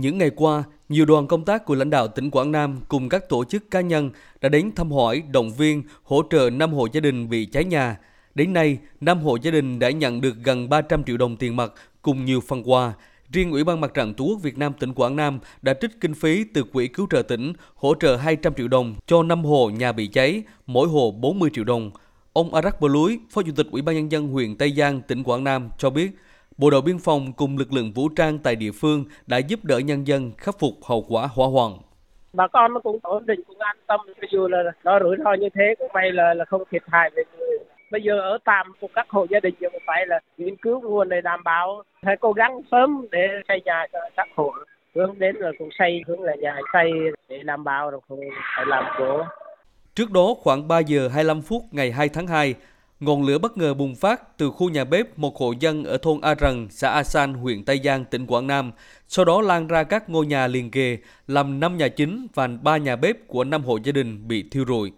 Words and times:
Những 0.00 0.18
ngày 0.18 0.30
qua, 0.30 0.64
nhiều 0.88 1.04
đoàn 1.04 1.26
công 1.26 1.44
tác 1.44 1.64
của 1.64 1.74
lãnh 1.74 1.90
đạo 1.90 2.08
tỉnh 2.08 2.30
Quảng 2.30 2.52
Nam 2.52 2.80
cùng 2.88 3.08
các 3.08 3.28
tổ 3.28 3.44
chức 3.44 3.70
cá 3.70 3.80
nhân 3.80 4.10
đã 4.40 4.48
đến 4.48 4.70
thăm 4.76 4.92
hỏi, 4.92 5.22
động 5.32 5.50
viên, 5.52 5.82
hỗ 6.02 6.22
trợ 6.30 6.50
5 6.50 6.72
hộ 6.72 6.86
gia 6.92 7.00
đình 7.00 7.28
bị 7.28 7.46
cháy 7.46 7.64
nhà. 7.64 7.96
Đến 8.34 8.52
nay, 8.52 8.78
5 9.00 9.20
hộ 9.20 9.36
gia 9.42 9.50
đình 9.50 9.78
đã 9.78 9.90
nhận 9.90 10.20
được 10.20 10.36
gần 10.44 10.68
300 10.68 11.04
triệu 11.04 11.16
đồng 11.16 11.36
tiền 11.36 11.56
mặt 11.56 11.72
cùng 12.02 12.24
nhiều 12.24 12.40
phần 12.40 12.62
quà. 12.70 12.92
Riêng 13.32 13.50
Ủy 13.50 13.64
ban 13.64 13.80
Mặt 13.80 13.94
trận 13.94 14.14
Tổ 14.14 14.24
quốc 14.24 14.42
Việt 14.42 14.58
Nam 14.58 14.72
tỉnh 14.78 14.94
Quảng 14.94 15.16
Nam 15.16 15.38
đã 15.62 15.74
trích 15.80 16.00
kinh 16.00 16.14
phí 16.14 16.44
từ 16.54 16.62
Quỹ 16.62 16.88
cứu 16.88 17.06
trợ 17.10 17.22
tỉnh 17.22 17.52
hỗ 17.74 17.94
trợ 18.00 18.16
200 18.16 18.54
triệu 18.54 18.68
đồng 18.68 18.94
cho 19.06 19.22
5 19.22 19.44
hộ 19.44 19.70
nhà 19.70 19.92
bị 19.92 20.06
cháy, 20.06 20.42
mỗi 20.66 20.88
hộ 20.88 21.10
40 21.10 21.50
triệu 21.54 21.64
đồng. 21.64 21.90
Ông 22.32 22.54
Arak 22.54 22.80
Bờ 22.80 22.88
Lúi, 22.88 23.18
Phó 23.30 23.42
Chủ 23.42 23.52
tịch 23.56 23.66
Ủy 23.70 23.82
ban 23.82 23.96
Nhân 23.96 24.12
dân 24.12 24.28
huyện 24.28 24.56
Tây 24.56 24.72
Giang, 24.76 25.00
tỉnh 25.00 25.22
Quảng 25.22 25.44
Nam 25.44 25.68
cho 25.78 25.90
biết, 25.90 26.10
Bộ 26.58 26.70
đội 26.70 26.82
biên 26.82 26.98
phòng 26.98 27.32
cùng 27.36 27.58
lực 27.58 27.72
lượng 27.72 27.92
vũ 27.92 28.08
trang 28.08 28.38
tại 28.38 28.56
địa 28.56 28.70
phương 28.80 29.04
đã 29.26 29.38
giúp 29.38 29.60
đỡ 29.62 29.78
nhân 29.78 30.06
dân 30.06 30.32
khắc 30.38 30.58
phục 30.58 30.72
hậu 30.88 31.04
quả 31.08 31.26
hỏa 31.34 31.46
hoạn. 31.46 31.72
Bà 32.32 32.48
con 32.48 32.74
nó 32.74 32.80
cũng 32.80 32.98
ổn 33.02 33.26
định, 33.26 33.40
cũng 33.46 33.58
an 33.58 33.76
tâm, 33.86 34.00
dù 34.30 34.48
là 34.48 34.58
nó 34.84 35.00
rủi 35.00 35.16
ro 35.24 35.34
như 35.34 35.48
thế 35.54 35.74
cũng 35.78 35.88
may 35.94 36.12
là 36.12 36.34
là 36.34 36.44
không 36.44 36.62
thiệt 36.70 36.82
hại 36.86 37.10
về 37.16 37.22
người. 37.38 37.58
Bây 37.90 38.02
giờ 38.02 38.20
ở 38.20 38.38
tạm 38.44 38.72
của 38.80 38.88
các 38.94 39.06
hộ 39.10 39.26
gia 39.30 39.40
đình 39.40 39.54
cũng 39.60 39.82
phải 39.86 40.06
là 40.06 40.20
nghiên 40.38 40.56
cứu 40.56 40.80
nguồn 40.80 41.08
để 41.08 41.20
đảm 41.20 41.44
bảo 41.44 41.82
phải 42.02 42.16
cố 42.20 42.32
gắng 42.32 42.60
sớm 42.70 43.06
để 43.10 43.28
xây 43.48 43.60
nhà 43.64 43.86
cho 43.92 43.98
các 44.16 44.28
hộ 44.34 44.52
hướng 44.94 45.18
đến 45.18 45.36
là 45.36 45.50
cũng 45.58 45.68
xây 45.78 46.02
hướng 46.06 46.22
là 46.22 46.34
nhà 46.34 46.56
xây 46.72 46.90
để 47.28 47.38
đảm 47.44 47.64
bảo 47.64 47.90
rồi 47.90 48.00
không 48.08 48.20
phải 48.56 48.66
làm 48.66 48.84
gỗ 48.98 49.24
Trước 49.94 50.10
đó 50.10 50.34
khoảng 50.38 50.68
3 50.68 50.78
giờ 50.78 51.08
25 51.08 51.42
phút 51.42 51.62
ngày 51.72 51.92
2 51.92 52.08
tháng 52.08 52.26
2, 52.26 52.54
ngọn 53.04 53.22
lửa 53.22 53.38
bất 53.38 53.56
ngờ 53.56 53.74
bùng 53.74 53.94
phát 53.94 54.38
từ 54.38 54.50
khu 54.50 54.70
nhà 54.70 54.84
bếp 54.84 55.18
một 55.18 55.36
hộ 55.36 55.52
dân 55.60 55.84
ở 55.84 55.96
thôn 55.96 56.20
A 56.20 56.34
Rần, 56.40 56.68
xã 56.70 56.90
A 56.90 57.02
San, 57.02 57.34
huyện 57.34 57.64
Tây 57.64 57.80
Giang, 57.84 58.04
tỉnh 58.04 58.26
Quảng 58.26 58.46
Nam, 58.46 58.72
sau 59.08 59.24
đó 59.24 59.40
lan 59.40 59.66
ra 59.66 59.84
các 59.84 60.10
ngôi 60.10 60.26
nhà 60.26 60.46
liền 60.46 60.70
kề, 60.70 60.98
làm 61.26 61.60
5 61.60 61.76
nhà 61.76 61.88
chính 61.88 62.26
và 62.34 62.46
3 62.46 62.76
nhà 62.76 62.96
bếp 62.96 63.28
của 63.28 63.44
5 63.44 63.64
hộ 63.64 63.78
gia 63.84 63.92
đình 63.92 64.28
bị 64.28 64.44
thiêu 64.50 64.64
rụi. 64.68 64.92